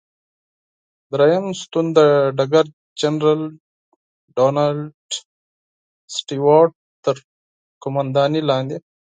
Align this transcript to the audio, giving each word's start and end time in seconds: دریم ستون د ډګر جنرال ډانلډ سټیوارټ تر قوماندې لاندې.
دریم 1.11 1.45
ستون 1.61 1.85
د 1.97 1.99
ډګر 2.37 2.65
جنرال 2.99 3.41
ډانلډ 4.35 5.09
سټیوارټ 6.15 6.71
تر 7.05 7.15
قوماندې 7.83 8.41
لاندې. 8.49 8.77